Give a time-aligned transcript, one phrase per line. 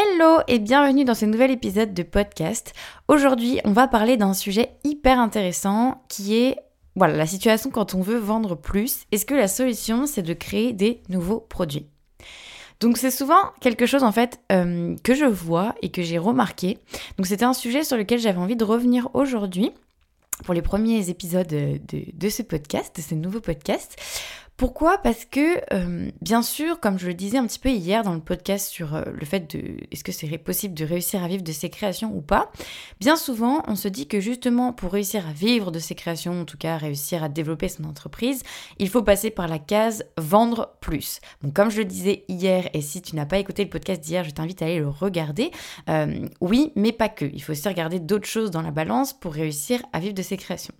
[0.00, 2.72] Hello et bienvenue dans ce nouvel épisode de podcast.
[3.08, 6.56] Aujourd'hui, on va parler d'un sujet hyper intéressant qui est
[6.94, 9.06] voilà, la situation quand on veut vendre plus.
[9.10, 11.88] Est-ce que la solution c'est de créer des nouveaux produits?
[12.78, 16.78] Donc c'est souvent quelque chose en fait euh, que je vois et que j'ai remarqué.
[17.16, 19.72] Donc c'était un sujet sur lequel j'avais envie de revenir aujourd'hui
[20.44, 23.96] pour les premiers épisodes de, de, ce podcast, de ce nouveau podcast,
[24.58, 24.98] pourquoi?
[24.98, 28.20] Parce que, euh, bien sûr, comme je le disais un petit peu hier dans le
[28.20, 31.52] podcast sur euh, le fait de est-ce que c'est possible de réussir à vivre de
[31.52, 32.50] ses créations ou pas,
[32.98, 36.44] bien souvent on se dit que justement pour réussir à vivre de ses créations, en
[36.44, 38.42] tout cas réussir à développer son entreprise,
[38.80, 41.20] il faut passer par la case vendre plus.
[41.44, 44.24] Donc comme je le disais hier, et si tu n'as pas écouté le podcast d'hier,
[44.24, 45.52] je t'invite à aller le regarder.
[45.88, 47.26] Euh, oui, mais pas que.
[47.26, 50.36] Il faut aussi regarder d'autres choses dans la balance pour réussir à vivre de ses
[50.36, 50.74] créations.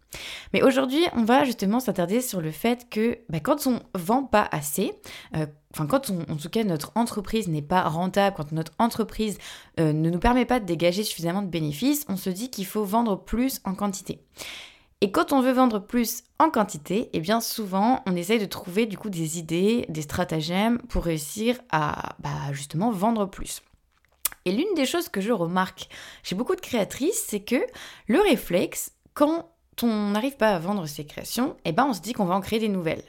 [0.52, 4.48] Mais aujourd'hui, on va justement s'attarder sur le fait que bah, quand on vend pas
[4.50, 4.92] assez,
[5.36, 9.38] euh, enfin quand en tout cas notre entreprise n'est pas rentable, quand notre entreprise
[9.80, 12.84] euh, ne nous permet pas de dégager suffisamment de bénéfices, on se dit qu'il faut
[12.84, 14.24] vendre plus en quantité.
[15.00, 18.86] Et quand on veut vendre plus en quantité, eh bien souvent on essaye de trouver
[18.86, 23.62] du coup des idées, des stratagèmes pour réussir à bah, justement vendre plus.
[24.44, 25.88] Et l'une des choses que je remarque
[26.22, 27.62] chez beaucoup de créatrices, c'est que
[28.06, 29.50] le réflexe, quand
[29.82, 32.40] on n'arrive pas à vendre ses créations, eh ben on se dit qu'on va en
[32.40, 33.04] créer des nouvelles.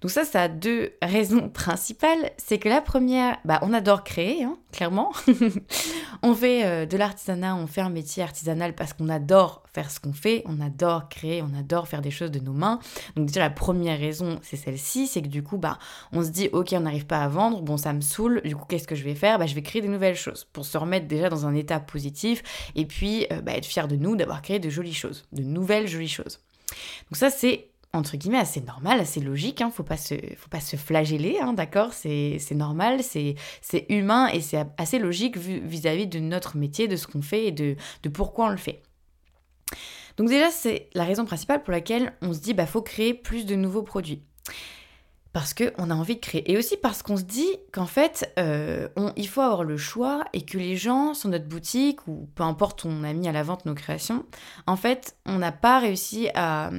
[0.00, 2.30] Donc ça, ça a deux raisons principales.
[2.38, 5.12] C'est que la première, bah, on adore créer, hein, clairement.
[6.22, 10.00] on fait euh, de l'artisanat, on fait un métier artisanal parce qu'on adore faire ce
[10.00, 12.80] qu'on fait, on adore créer, on adore faire des choses de nos mains.
[13.16, 15.78] Donc déjà, la première raison, c'est celle-ci, c'est que du coup, bah,
[16.12, 18.64] on se dit, ok, on n'arrive pas à vendre, bon, ça me saoule, du coup,
[18.68, 19.38] qu'est-ce que je vais faire?
[19.38, 22.42] Bah, Je vais créer des nouvelles choses pour se remettre déjà dans un état positif
[22.74, 25.88] et puis euh, bah, être fier de nous d'avoir créé de jolies choses, de nouvelles
[25.88, 26.40] jolies choses.
[27.10, 30.60] Donc ça, c'est entre guillemets assez normal, assez logique, hein, faut pas se, faut pas
[30.60, 33.36] se flageller, hein, d'accord, c'est normal, c'est
[33.88, 37.76] humain et c'est assez logique vis-à-vis de notre métier, de ce qu'on fait et de,
[38.12, 38.82] pourquoi on le fait.
[40.16, 43.46] Donc déjà, c'est la raison principale pour laquelle on se dit, bah faut créer plus
[43.46, 44.22] de nouveaux produits
[45.32, 46.50] parce qu'on a envie de créer.
[46.50, 50.42] Et aussi parce qu'on se dit qu'en fait, euh, il faut avoir le choix et
[50.42, 53.64] que les gens sur notre boutique, ou peu importe, on a mis à la vente
[53.64, 54.24] nos créations,
[54.66, 56.70] en fait, on n'a pas réussi à,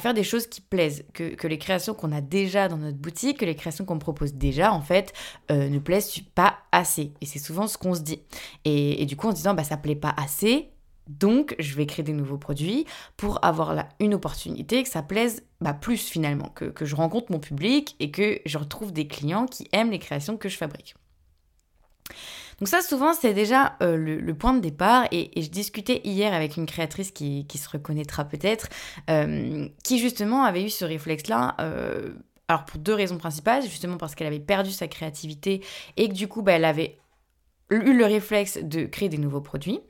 [0.00, 1.04] faire des choses qui plaisent.
[1.14, 4.72] Que, les créations qu'on a déjà dans notre boutique, que les créations qu'on propose déjà,
[4.72, 5.12] en fait,
[5.50, 7.12] euh, ne plaisent pas assez.
[7.20, 8.20] Et c'est souvent ce qu'on se dit.
[8.64, 10.70] Et, et, du coup, en se disant, bah ça plaît pas assez,
[11.06, 12.84] donc, je vais créer des nouveaux produits
[13.16, 17.38] pour avoir là une opportunité, que ça plaise bah, plus finalement, que, je rencontre mon
[17.38, 20.96] public et que je retrouve des clients qui aiment les créations que je fabrique.
[22.58, 25.06] Donc ça, souvent, c'est déjà euh, le, point de départ.
[25.12, 28.68] Et, je discutais hier avec une créatrice qui, se reconnaîtra peut-être,
[29.10, 31.56] euh, qui justement avait eu ce réflexe-là.
[31.60, 32.14] Euh,
[32.48, 35.62] alors pour deux raisons principales, justement parce qu'elle avait perdu sa créativité
[35.96, 36.96] et que du coup, bah, elle avait
[37.70, 39.80] eu le réflexe de créer des nouveaux produits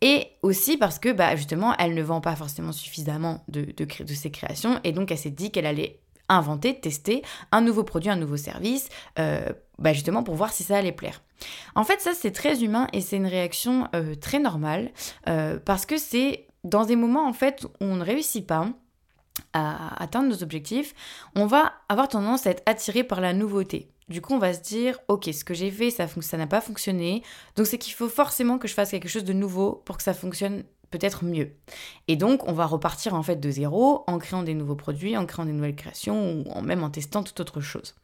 [0.00, 4.30] et aussi parce que bah, justement elle ne vend pas forcément suffisamment de, de, ses
[4.30, 8.36] créations et donc elle s'est dit qu'elle allait inventer, tester un nouveau produit, un nouveau
[8.36, 9.48] service, euh,
[9.78, 11.22] bah, justement pour voir si ça allait plaire.
[11.74, 14.90] En fait ça c'est très humain et c'est une réaction euh, très normale
[15.28, 18.68] euh, parce que c'est dans des moments en fait où on ne réussit pas
[19.52, 20.94] à atteindre nos objectifs,
[21.34, 23.88] on va avoir tendance à être attiré par la nouveauté.
[24.10, 27.22] Du coup, on va se dire, ok, ce que j'ai fait, ça n'a pas fonctionné,
[27.56, 30.14] donc c'est qu'il faut forcément que je fasse quelque chose de nouveau pour que ça
[30.14, 31.52] fonctionne peut-être mieux.
[32.08, 35.26] Et donc, on va repartir en fait de zéro en créant des nouveaux produits, en
[35.26, 37.94] créant des nouvelles créations ou en même en testant toute autre chose.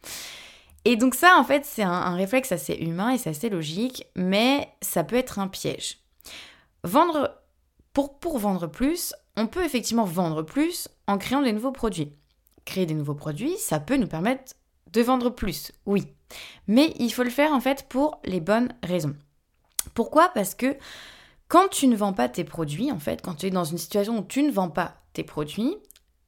[0.84, 4.68] Et donc ça, en fait, c'est un, réflexe assez humain et c'est assez logique, mais
[4.82, 5.98] ça peut être un piège.
[6.84, 7.34] Vendre,
[7.92, 12.12] pour, pour vendre plus, on peut effectivement vendre plus en créant des nouveaux produits.
[12.64, 14.54] Créer des nouveaux produits, ça peut nous permettre
[14.96, 16.06] de vendre plus, oui.
[16.66, 19.14] Mais il faut le faire en fait pour les bonnes raisons.
[19.94, 20.30] Pourquoi?
[20.30, 20.76] Parce que
[21.48, 24.18] quand tu ne vends pas tes produits, en fait, quand tu es dans une situation
[24.18, 25.76] où tu ne vends pas tes produits,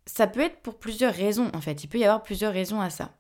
[0.07, 1.83] ça peut être pour plusieurs raisons, en fait.
[1.83, 3.11] Il peut y avoir plusieurs raisons à ça.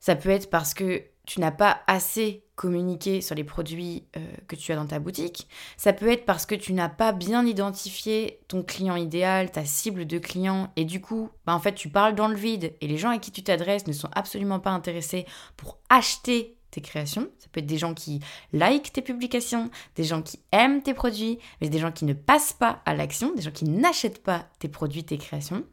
[0.00, 4.56] Ça peut être parce que tu n'as pas assez communiqué sur les produits euh, que
[4.56, 5.46] tu as dans ta boutique.
[5.76, 10.06] Ça peut être parce que tu n'as pas bien identifié ton client idéal, ta cible
[10.06, 12.98] de client, et du coup, bah, en fait, tu parles dans le vide et les
[12.98, 15.24] gens à qui tu t'adresses ne sont absolument pas intéressés
[15.56, 17.28] pour acheter tes créations.
[17.38, 18.18] Ça peut être des gens qui
[18.52, 22.52] likent tes publications, des gens qui aiment tes produits, mais des gens qui ne passent
[22.52, 25.64] pas à l'action, des gens qui n'achètent pas tes produits, tes créations.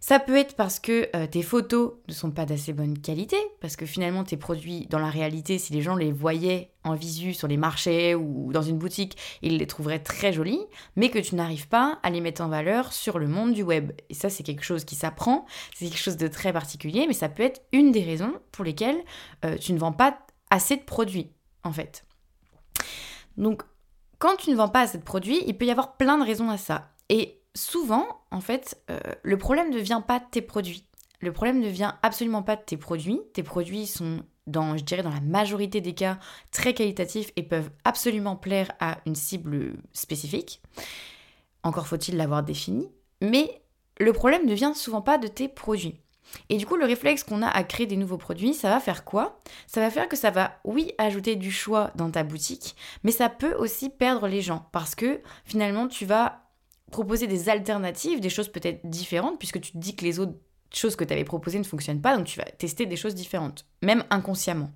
[0.00, 3.76] Ça peut être parce que euh, tes photos ne sont pas d'assez bonne qualité, parce
[3.76, 7.48] que finalement tes produits, dans la réalité, si les gens les voyaient en visu sur
[7.48, 10.60] les marchés ou dans une boutique, ils les trouveraient très jolis,
[10.96, 13.92] mais que tu n'arrives pas à les mettre en valeur sur le monde du web.
[14.08, 17.28] Et ça, c'est quelque chose qui s'apprend, c'est quelque chose de très particulier, mais ça
[17.28, 19.02] peut être une des raisons pour lesquelles
[19.44, 20.18] euh, tu ne vends pas
[20.50, 21.32] assez de produits,
[21.64, 22.04] en fait.
[23.36, 23.62] Donc,
[24.18, 26.50] quand tu ne vends pas assez de produits, il peut y avoir plein de raisons
[26.50, 26.90] à ça.
[27.08, 30.84] Et souvent, en fait, euh, le problème ne vient pas de tes produits.
[31.20, 33.20] Le problème ne vient absolument pas de tes produits.
[33.34, 36.18] Tes produits sont, dans, je dirais, dans la majorité des cas,
[36.52, 40.62] très qualitatifs et peuvent absolument plaire à une cible spécifique.
[41.64, 42.88] Encore faut-il l'avoir défini.
[43.20, 43.62] Mais
[43.98, 46.00] le problème ne vient souvent pas de tes produits.
[46.50, 49.04] Et du coup, le réflexe qu'on a à créer des nouveaux produits, ça va faire
[49.04, 49.40] quoi?
[49.66, 53.28] Ça va faire que ça va, oui, ajouter du choix dans ta boutique, mais ça
[53.28, 56.47] peut aussi perdre les gens parce que finalement, tu vas
[56.90, 60.34] proposer des alternatives, des choses peut-être différentes, puisque tu te dis que les autres
[60.72, 63.66] choses que tu avais proposées ne fonctionnent pas, donc tu vas tester des choses différentes,
[63.82, 64.70] même inconsciemment.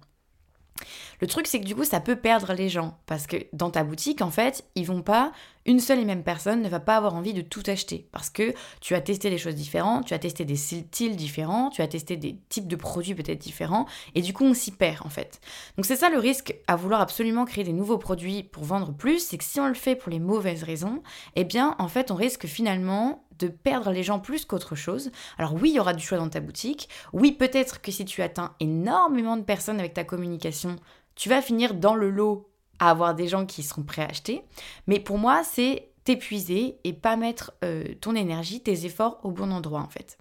[1.22, 2.98] Le truc, c'est que du coup, ça peut perdre les gens.
[3.06, 5.30] Parce que dans ta boutique, en fait, ils vont pas,
[5.66, 8.08] une seule et même personne ne va pas avoir envie de tout acheter.
[8.10, 11.80] Parce que tu as testé des choses différentes, tu as testé des styles différents, tu
[11.80, 13.86] as testé des types de produits peut-être différents.
[14.16, 15.40] Et du coup, on s'y perd, en fait.
[15.76, 19.20] Donc, c'est ça le risque à vouloir absolument créer des nouveaux produits pour vendre plus.
[19.20, 21.04] C'est que si on le fait pour les mauvaises raisons,
[21.36, 25.12] eh bien, en fait, on risque finalement de perdre les gens plus qu'autre chose.
[25.38, 26.88] Alors oui, il y aura du choix dans ta boutique.
[27.12, 30.76] Oui, peut-être que si tu atteins énormément de personnes avec ta communication,
[31.14, 34.42] tu vas finir dans le lot à avoir des gens qui seront prêts à acheter.
[34.86, 39.52] Mais pour moi, c'est t'épuiser et pas mettre euh, ton énergie, tes efforts au bon
[39.52, 40.18] endroit en fait.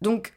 [0.00, 0.34] Donc,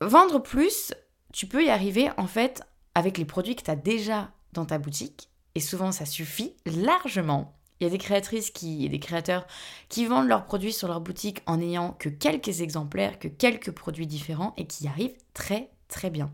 [0.00, 0.94] vendre plus,
[1.32, 2.62] tu peux y arriver en fait
[2.94, 5.28] avec les produits que tu as déjà dans ta boutique.
[5.54, 7.54] Et souvent, ça suffit largement.
[7.80, 9.46] Il y a des créatrices qui, et des créateurs
[9.88, 14.06] qui vendent leurs produits sur leur boutique en n'ayant que quelques exemplaires, que quelques produits
[14.06, 16.32] différents et qui y arrivent très très bien.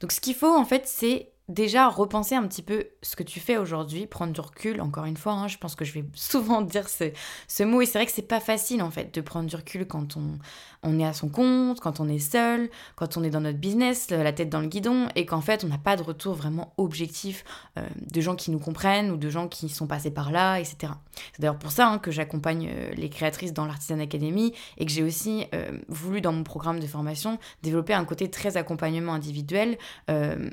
[0.00, 3.38] Donc ce qu'il faut en fait, c'est déjà repenser un petit peu ce que tu
[3.38, 6.60] fais aujourd'hui, prendre du recul, encore une fois, hein, je pense que je vais souvent
[6.60, 7.12] dire ce,
[7.46, 9.86] ce mot, et c'est vrai que c'est pas facile en fait de prendre du recul
[9.86, 10.38] quand on,
[10.86, 14.10] on est à son compte, quand on est seul, quand on est dans notre business,
[14.10, 17.44] la tête dans le guidon, et qu'en fait on n'a pas de retour vraiment objectif
[17.78, 20.92] euh, de gens qui nous comprennent ou de gens qui sont passés par là, etc.
[21.32, 24.92] C'est d'ailleurs pour ça hein, que j'accompagne euh, les créatrices dans l'Artisan Academy et que
[24.92, 29.78] j'ai aussi euh, voulu dans mon programme de formation développer un côté très accompagnement individuel,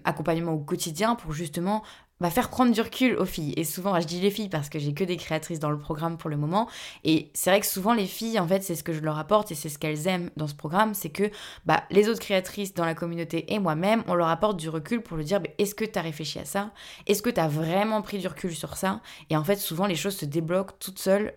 [0.03, 1.83] accompagnement au quotidien pour justement
[2.23, 3.53] bah, faire prendre du recul aux filles.
[3.57, 6.17] Et souvent, je dis les filles parce que j'ai que des créatrices dans le programme
[6.17, 6.69] pour le moment.
[7.03, 9.51] Et c'est vrai que souvent, les filles, en fait, c'est ce que je leur apporte
[9.51, 11.29] et c'est ce qu'elles aiment dans ce programme, c'est que
[11.65, 15.17] bah, les autres créatrices dans la communauté et moi-même, on leur apporte du recul pour
[15.17, 16.71] leur dire bah, est-ce que tu as réfléchi à ça?
[17.07, 19.01] Est-ce que tu as vraiment pris du recul sur ça?
[19.29, 21.33] Et en fait, souvent, les choses se débloquent toutes seules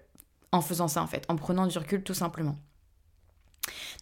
[0.53, 2.55] en faisant ça, en fait, en prenant du recul tout simplement.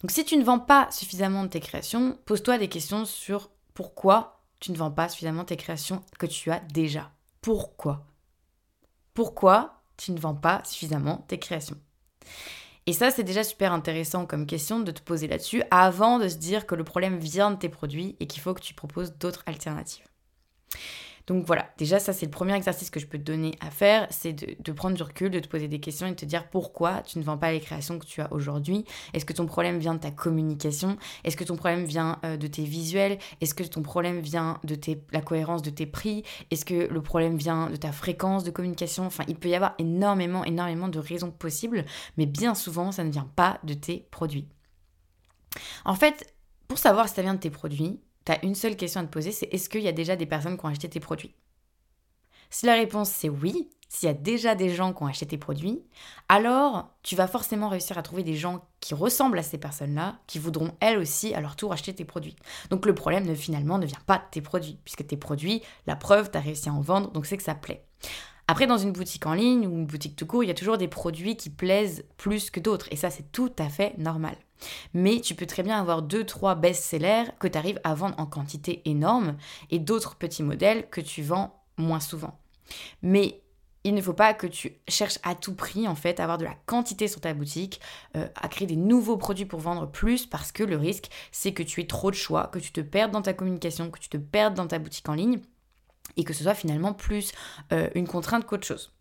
[0.03, 4.34] Donc si tu ne vends pas suffisamment de tes créations, pose-toi des questions sur pourquoi
[4.65, 7.11] tu ne vends pas suffisamment tes créations que tu as déjà.
[7.39, 8.07] Pourquoi?
[9.13, 11.77] Pourquoi tu ne vends pas suffisamment tes créations?
[12.87, 16.37] Et ça, c'est déjà super intéressant comme question de te poser là-dessus avant de se
[16.37, 19.43] dire que le problème vient de tes produits et qu'il faut que tu proposes d'autres
[19.45, 20.07] alternatives.
[21.27, 24.07] Donc voilà, déjà ça c'est le premier exercice que je peux te donner à faire,
[24.11, 27.01] c'est de, prendre du recul, de te poser des questions et de te dire pourquoi
[27.01, 28.85] tu ne vends pas les créations que tu as aujourd'hui.
[29.13, 30.97] Est-ce que ton problème vient de ta communication?
[31.23, 33.17] Est-ce que ton problème vient euh, de tes visuels?
[33.41, 36.23] Est-ce que ton problème vient de tes, la cohérence de tes prix?
[36.51, 39.05] Est-ce que le problème vient de ta fréquence de communication?
[39.05, 41.85] Enfin, il peut y avoir énormément, énormément de raisons possibles,
[42.17, 44.47] mais bien souvent ça ne vient pas de tes produits.
[45.85, 46.35] En fait,
[46.67, 49.11] pour savoir si ça vient de tes produits, tu as une seule question à te
[49.11, 51.33] poser, c'est est-ce qu'il y a déjà des personnes qui ont acheté tes produits?
[52.49, 55.37] Si la réponse c'est oui, s'il y a déjà des gens qui ont acheté tes
[55.37, 55.83] produits,
[56.27, 60.39] alors tu vas forcément réussir à trouver des gens qui ressemblent à ces personnes-là, qui
[60.39, 62.35] voudront elles aussi à leur tour acheter tes produits.
[62.69, 66.31] Donc le problème finalement ne vient pas de tes produits, puisque tes produits, la preuve,
[66.31, 67.85] tu as réussi à en vendre, donc c'est que ça plaît.
[68.47, 70.77] Après, dans une boutique en ligne ou une boutique tout court, il y a toujours
[70.77, 72.87] des produits qui plaisent plus que d'autres.
[72.91, 74.35] Et ça, c'est tout à fait normal.
[74.93, 78.25] Mais tu peux très bien avoir deux, trois best-sellers que tu arrives à vendre en
[78.25, 79.35] quantité énorme
[79.69, 82.37] et d'autres petits modèles que tu vends moins souvent.
[83.01, 83.41] Mais
[83.83, 86.43] il ne faut pas que tu cherches à tout prix en fait à avoir de
[86.43, 87.79] la quantité sur ta boutique,
[88.17, 91.61] euh, à créer des nouveaux produits pour vendre plus parce que le risque c'est que
[91.61, 94.17] tu aies trop de choix, que tu te perdes dans ta communication, que tu te
[94.17, 95.39] perdes dans ta boutique en ligne
[96.17, 97.31] et que ce soit finalement plus
[97.71, 98.91] euh, une contrainte qu'autre chose.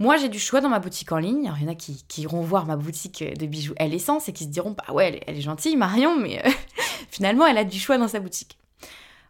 [0.00, 1.52] Moi, j'ai du choix dans ma boutique en ligne.
[1.56, 4.44] il y en a qui, iront voir ma boutique de bijoux Elle Essence et qui
[4.44, 6.50] se diront Bah ouais, elle, est gentille, Marion, mais euh,
[7.10, 8.58] finalement, elle a du choix dans sa boutique.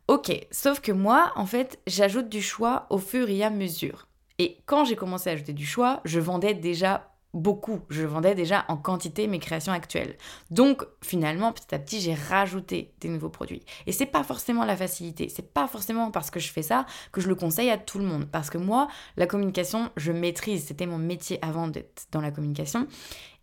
[0.09, 4.06] Ok, sauf que moi, en fait, j'ajoute du choix au fur et à mesure.
[4.38, 7.81] Et quand j'ai commencé à ajouter du choix, je vendais déjà beaucoup.
[7.91, 10.17] Je vendais déjà en quantité mes créations actuelles.
[10.50, 13.62] Donc finalement, petit à petit, j'ai rajouté des nouveaux produits.
[13.87, 15.29] Et c'est pas forcément la facilité.
[15.29, 18.05] C'est pas forcément parce que je fais ça que je le conseille à tout le
[18.05, 18.26] monde.
[18.31, 20.64] Parce que moi, la communication, je maîtrise.
[20.64, 22.87] C'était mon métier avant d'être dans la communication.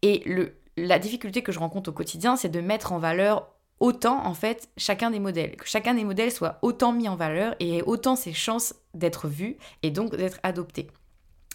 [0.02, 4.26] Et le, la difficulté que je rencontre au quotidien, c'est de mettre en valeur autant
[4.26, 7.78] en fait chacun des modèles, que chacun des modèles soit autant mis en valeur et
[7.78, 10.88] ait autant ses chances d'être vu et donc d'être adopté.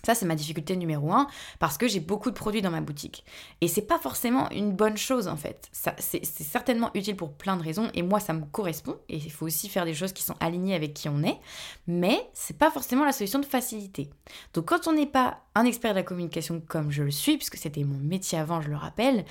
[0.06, 1.26] Ça, c'est ma difficulté numéro un
[1.58, 3.24] parce que j'ai beaucoup de produits dans ma boutique.
[3.60, 5.68] Et c'est pas forcément une bonne chose en fait.
[5.98, 8.98] C'est certainement utile pour plein de raisons et moi, ça me correspond.
[9.08, 11.40] Et il faut aussi faire des choses qui sont alignées avec qui on est.
[11.88, 14.08] Mais c'est pas forcément la solution de facilité.
[14.54, 17.56] Donc, quand on n'est pas un expert de la communication comme je le suis, puisque
[17.56, 19.24] c'était mon métier avant, je le rappelle,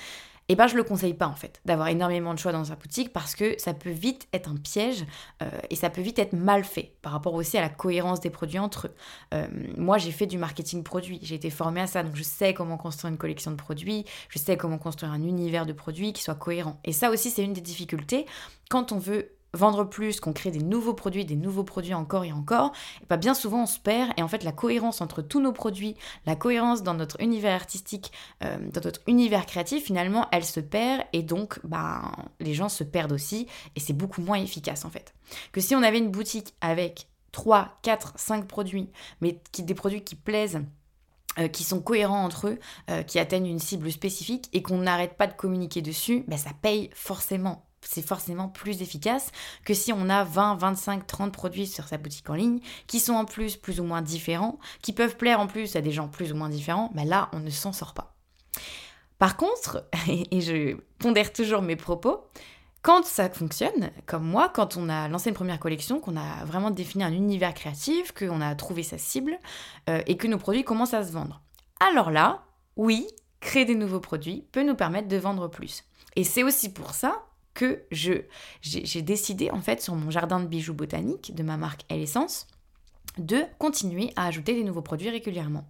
[0.48, 2.76] et eh ben je le conseille pas en fait d'avoir énormément de choix dans sa
[2.76, 5.04] boutique parce que ça peut vite être un piège
[5.42, 8.30] euh, et ça peut vite être mal fait par rapport aussi à la cohérence des
[8.30, 8.94] produits entre eux.
[9.34, 12.54] Euh, moi j'ai fait du marketing produit, j'ai été formée à ça donc je sais
[12.54, 16.22] comment construire une collection de produits, je sais comment construire un univers de produits qui
[16.22, 16.78] soit cohérent.
[16.84, 18.26] Et ça aussi c'est une des difficultés
[18.70, 22.32] quand on veut vendre plus, qu'on crée des nouveaux produits, des nouveaux produits encore et
[22.32, 22.72] encore,
[23.02, 24.12] et pas bien souvent on se perd.
[24.16, 25.96] Et en fait, la cohérence entre tous nos produits,
[26.26, 28.12] la cohérence dans notre univers artistique,
[28.44, 31.02] euh, dans notre univers créatif, finalement, elle se perd.
[31.12, 32.02] Et donc, bah,
[32.40, 33.46] les gens se perdent aussi.
[33.74, 35.14] Et c'est beaucoup moins efficace en fait.
[35.52, 40.02] Que si on avait une boutique avec 3, 4, 5 produits, mais qui, des produits
[40.02, 40.60] qui plaisent
[41.38, 42.58] euh, qui sont cohérents entre eux,
[42.88, 46.50] euh, qui atteignent une cible spécifique et qu'on n'arrête pas de communiquer dessus, bah, ça
[46.62, 49.30] paye forcément c'est forcément plus efficace
[49.64, 53.14] que si on a 20, 25, 30 produits sur sa boutique en ligne qui sont
[53.14, 56.32] en plus plus ou moins différents, qui peuvent plaire en plus à des gens plus
[56.32, 58.14] ou moins différents, mais là, on ne s'en sort pas.
[59.18, 62.24] Par contre, et je pondère toujours mes propos,
[62.82, 66.70] quand ça fonctionne, comme moi, quand on a lancé une première collection, qu'on a vraiment
[66.70, 69.40] défini un univers créatif, qu'on a trouvé sa cible
[69.90, 71.42] euh, et que nos produits commencent à se vendre.
[71.80, 72.44] Alors là,
[72.76, 73.08] oui,
[73.40, 75.82] créer des nouveaux produits peut nous permettre de vendre plus.
[76.14, 77.24] Et c'est aussi pour ça
[77.56, 78.12] que je
[78.60, 82.46] j'ai décidé en fait sur mon jardin de bijoux botaniques de ma marque Elle Essence
[83.18, 85.64] de continuer à ajouter des nouveaux produits régulièrement.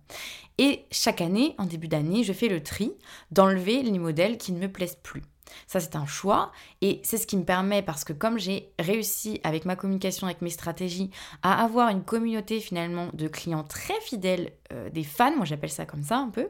[0.58, 2.92] Et chaque année, en début d'année, je fais le tri
[3.30, 5.22] d'enlever les modèles qui ne me plaisent plus.
[5.68, 6.50] Ça, c'est un choix
[6.80, 10.42] et c'est ce qui me permet, parce que comme j'ai réussi avec ma communication, avec
[10.42, 11.10] mes stratégies,
[11.42, 15.86] à avoir une communauté finalement de clients très fidèles, euh, des fans, moi j'appelle ça
[15.86, 16.48] comme ça un peu,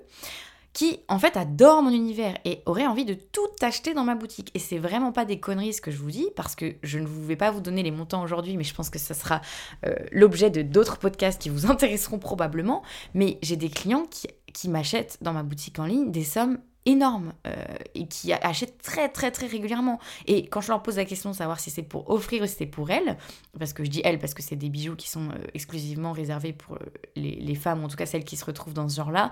[0.76, 4.50] qui en fait adore mon univers et aurait envie de tout acheter dans ma boutique.
[4.52, 7.06] Et c'est vraiment pas des conneries ce que je vous dis parce que je ne
[7.06, 9.40] vais pas vous donner les montants aujourd'hui, mais je pense que ça sera
[9.86, 12.82] euh, l'objet de d'autres podcasts qui vous intéresseront probablement.
[13.14, 17.32] Mais j'ai des clients qui, qui m'achètent dans ma boutique en ligne des sommes énormes
[17.46, 17.54] euh,
[17.94, 19.98] et qui achètent très très très régulièrement.
[20.26, 22.54] Et quand je leur pose la question de savoir si c'est pour offrir ou si
[22.54, 23.16] c'est pour elles,
[23.58, 26.52] parce que je dis elles parce que c'est des bijoux qui sont euh, exclusivement réservés
[26.52, 26.78] pour
[27.16, 29.30] les, les, femmes, en tout cas celles qui se retrouvent dans ce genre-là,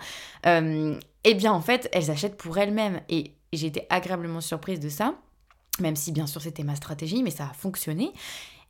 [1.24, 3.00] eh bien en fait, elles achètent pour elles-mêmes.
[3.08, 5.14] Et, j'ai été agréablement surprise de ça,
[5.78, 8.12] même si bien sûr c'était ma stratégie, mais ça a fonctionné.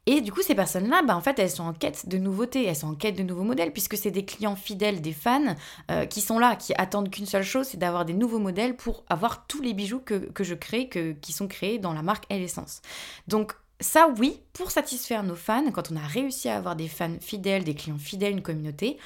[0.07, 2.77] Et du coup, ces personnes-là, bah, en fait, elles sont en quête de nouveautés, elles
[2.77, 5.57] sont en quête de nouveaux modèles, puisque c'est des clients fidèles, des fans,
[5.91, 9.05] euh, qui sont là, qui attendent qu'une seule chose, c'est d'avoir des nouveaux modèles pour
[9.09, 12.43] avoir tous les bijoux que, je crée, que, qui sont créés dans la marque Elle
[12.43, 12.83] Essence.
[13.29, 17.17] Donc, ça, oui, pour satisfaire nos fans, quand on a réussi à avoir des fans
[17.21, 18.99] fidèles, des clients fidèles, une communauté,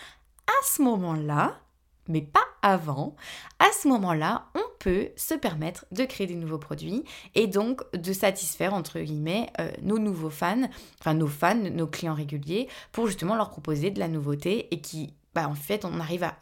[0.48, 1.60] à ce moment-là,
[2.08, 3.14] mais pas avant,
[3.58, 8.12] à ce moment-là, on peut se permettre de créer des nouveaux produits et donc de
[8.12, 10.68] satisfaire, entre guillemets, euh, nos nouveaux fans,
[11.00, 15.14] enfin nos fans, nos clients réguliers, pour justement leur proposer de la nouveauté et qui,
[15.34, 16.34] bah, en fait, on arrive à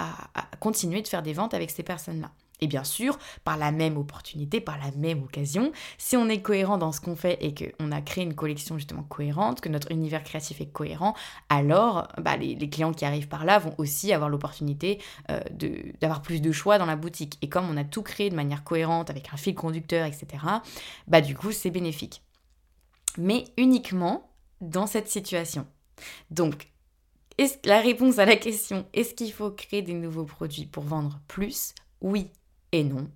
[0.60, 2.30] continuer de faire des ventes avec ces personnes-là.
[2.60, 6.78] Et bien sûr, par la même opportunité, par la même occasion, si on est cohérent
[6.78, 10.22] dans ce qu'on fait et qu'on a créé une collection justement cohérente, que notre univers
[10.22, 11.14] créatif est cohérent,
[11.50, 15.40] alors bah, les, clients qui arrivent par là vont aussi avoir l'opportunité euh,
[16.00, 17.38] d'avoir plus de choix dans la boutique.
[17.42, 20.26] Et comme on a tout créé de manière cohérente, avec un fil conducteur, etc.,
[21.06, 22.22] bah du coup c'est bénéfique.
[23.18, 25.66] Mais uniquement dans cette situation.
[26.30, 26.68] Donc,
[27.64, 31.74] la réponse à la question est-ce qu'il faut créer des nouveaux produits pour vendre plus?
[32.00, 32.30] Oui,
[32.72, 33.08] et non.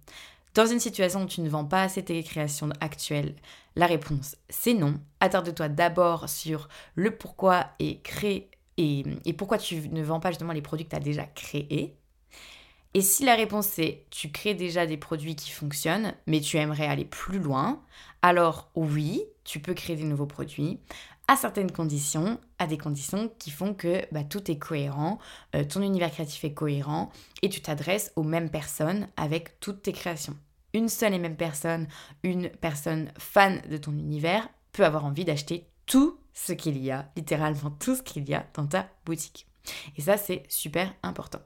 [0.55, 3.35] Dans une situation où tu ne vends pas assez tes créations actuelles,
[3.77, 5.01] la réponse c'est non.
[5.21, 10.53] Attarde-toi d'abord sur le pourquoi et crée et, et, pourquoi tu ne vends pas justement
[10.53, 11.97] les produits que tu as déjà créés.
[12.95, 16.87] Et si la réponse c'est tu crées déjà des produits qui fonctionnent, mais tu aimerais
[16.87, 17.83] aller plus loin,
[18.23, 20.81] alors oui, tu peux créer des nouveaux produits
[21.37, 25.19] certaines conditions, à des conditions qui font que bah, tout est cohérent,
[25.55, 27.11] euh, ton univers créatif est cohérent
[27.43, 30.37] et tu t'adresses aux mêmes personnes avec toutes tes créations.
[30.73, 31.89] Une seule et même personne,
[32.23, 37.11] une personne fan de ton univers, peut avoir envie d'acheter tout ce qu'il y a,
[37.17, 39.47] littéralement tout ce qu'il y a dans ta boutique.
[39.97, 41.41] Et ça, c'est super important.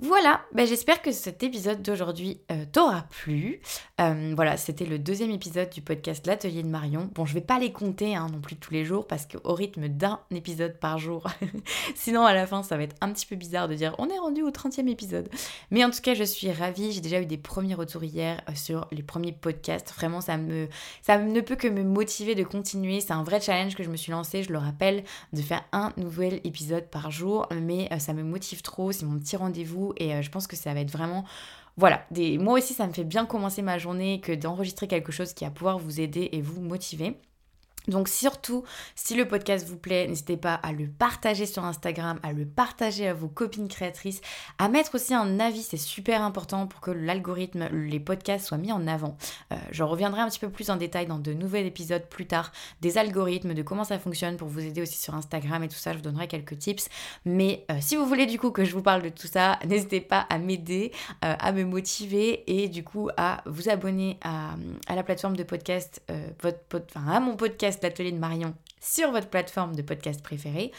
[0.00, 3.60] Voilà, ben j'espère que cet épisode d'aujourd'hui euh, t'aura plu.
[4.00, 7.10] Euh, voilà, c'était le deuxième épisode du podcast L'Atelier de Marion.
[7.16, 9.88] Bon, je vais pas les compter hein, non plus tous les jours parce qu'au rythme
[9.88, 11.26] d'un épisode par jour,
[11.96, 14.18] sinon à la fin ça va être un petit peu bizarre de dire on est
[14.20, 15.28] rendu au 30e épisode.
[15.72, 16.92] Mais en tout cas, je suis ravie.
[16.92, 19.92] J'ai déjà eu des premiers retours hier euh, sur les premiers podcasts.
[19.96, 20.68] Vraiment, ça, me,
[21.08, 23.00] ne peut que me motiver de continuer.
[23.00, 25.02] C'est un vrai challenge que je me suis lancé, je le rappelle,
[25.32, 27.48] de faire un nouvel épisode par jour.
[27.52, 28.92] Mais ça me motive trop.
[28.92, 31.24] C'est mon petit rendez-vous et euh, je pense que ça va être vraiment
[31.76, 32.38] voilà, des...
[32.38, 35.50] moi aussi ça me fait bien commencer ma journée que d'enregistrer quelque chose qui va
[35.50, 37.16] pouvoir vous aider et vous motiver.
[37.88, 38.64] Donc surtout,
[38.94, 43.08] si le podcast vous plaît, n'hésitez pas à le partager sur Instagram, à le partager
[43.08, 44.20] à vos copines créatrices,
[44.58, 48.72] à mettre aussi un avis, c'est super important pour que l'algorithme, les podcasts soient mis
[48.72, 49.16] en avant.
[49.52, 52.52] Euh, je reviendrai un petit peu plus en détail dans de nouveaux épisodes plus tard
[52.80, 55.92] des algorithmes, de comment ça fonctionne pour vous aider aussi sur Instagram et tout ça,
[55.92, 56.88] je vous donnerai quelques tips.
[57.24, 60.00] Mais euh, si vous voulez du coup que je vous parle de tout ça, n'hésitez
[60.00, 60.92] pas à m'aider,
[61.24, 64.56] euh, à me motiver et du coup à vous abonner à,
[64.94, 69.82] la plateforme de podcast, enfin, à mon podcast l'atelier de Marion sur votre plateforme de
[69.82, 70.72] podcast préférée,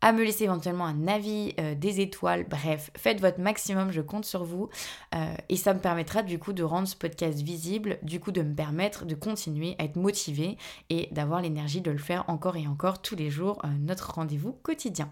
[0.00, 4.24] à me laisser éventuellement un avis, euh, des étoiles, bref, faites votre maximum, je compte
[4.24, 4.68] sur vous.
[5.14, 8.42] Euh, et ça me permettra du coup de rendre ce podcast visible, du coup de
[8.42, 10.58] me permettre de continuer à être motivée
[10.90, 14.52] et d'avoir l'énergie de le faire encore et encore tous les jours, euh, notre rendez-vous
[14.52, 15.10] quotidien.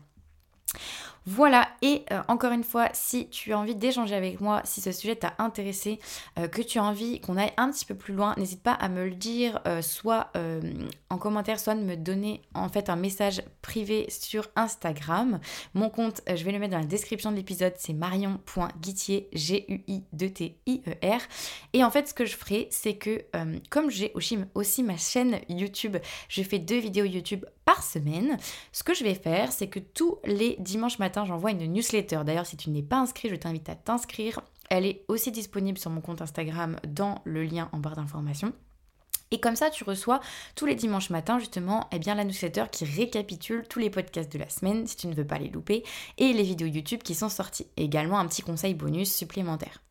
[1.27, 4.93] Voilà, et euh, encore une fois, si tu as envie d'échanger avec moi, si ce
[4.93, 5.99] sujet t'a intéressé,
[6.39, 8.91] euh, que tu as envie qu'on aille un petit peu plus loin, n'hésite pas à
[8.91, 10.33] me le dire, euh, soit
[11.11, 15.41] en commentaire, soit de me donner en fait un message privé sur Instagram.
[15.73, 21.21] Mon compte, je vais le mettre dans la description de l'épisode, c'est marion.guitier, G-U-I-D-T-I-E-R.
[21.73, 23.25] Et en fait, ce que je ferai, c'est que
[23.71, 24.13] comme j'ai
[24.55, 25.97] aussi ma chaîne YouTube,
[26.29, 28.37] je fais deux vidéos YouTube par semaine.
[28.73, 32.23] Ce que je vais faire, c'est que tous les dimanches j'envoie une newsletter.
[32.27, 34.41] D'ailleurs, si tu n'es pas inscrit, je t'invite à t'inscrire.
[34.71, 38.53] Elle est aussi disponible sur mon compte Instagram dans le lien en barre d'informations.
[39.31, 40.21] Et comme ça, tu reçois
[40.55, 44.39] tous les dimanches matins justement eh bien, la newsletter qui récapitule tous les podcasts de
[44.39, 45.85] la semaine si tu ne veux pas les louper
[46.19, 47.67] et les vidéos YouTube qui sont sorties.
[47.77, 49.83] également un petit conseil bonus supplémentaire.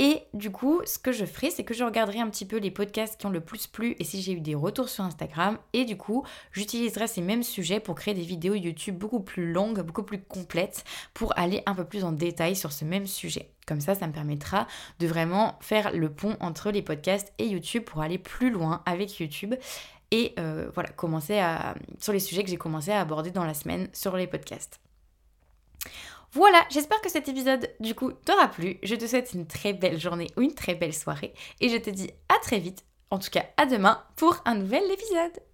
[0.00, 2.70] Et du coup, ce que je ferai, c'est que je regarderai un petit peu les
[2.70, 5.58] podcasts qui ont le plus plu et si j'ai eu des retours sur Instagram.
[5.72, 9.80] Et du coup, j'utiliserai ces mêmes sujets pour créer des vidéos YouTube beaucoup plus longues,
[9.80, 13.50] beaucoup plus complètes, pour aller un peu plus en détail sur ce même sujet.
[13.66, 14.68] Comme ça, ça me permettra
[15.00, 19.18] de vraiment faire le pont entre les podcasts et YouTube pour aller plus loin avec
[19.18, 19.56] YouTube
[20.12, 23.52] et euh, voilà, commencer à, sur les sujets que j'ai commencé à aborder dans la
[23.52, 24.80] semaine sur les podcasts.
[26.32, 28.78] Voilà, j'espère que cet épisode du coup t'aura plu.
[28.82, 31.90] Je te souhaite une très belle journée ou une très belle soirée et je te
[31.90, 35.47] dis à très vite, en tout cas à demain pour un nouvel épisode.